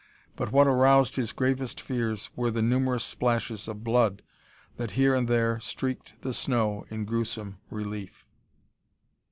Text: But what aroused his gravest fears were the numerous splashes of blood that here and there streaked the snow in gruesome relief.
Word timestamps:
But 0.35 0.51
what 0.51 0.65
aroused 0.65 1.15
his 1.17 1.31
gravest 1.31 1.79
fears 1.79 2.31
were 2.35 2.49
the 2.49 2.63
numerous 2.63 3.03
splashes 3.03 3.67
of 3.67 3.83
blood 3.83 4.23
that 4.77 4.93
here 4.97 5.13
and 5.13 5.27
there 5.27 5.59
streaked 5.59 6.13
the 6.23 6.33
snow 6.33 6.87
in 6.89 7.05
gruesome 7.05 7.59
relief. 7.69 8.25